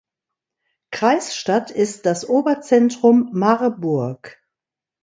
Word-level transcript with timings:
Kreisstadt 0.89 1.69
ist 1.69 2.07
das 2.07 2.27
Oberzentrum 2.27 3.29
Marburg. 3.33 4.41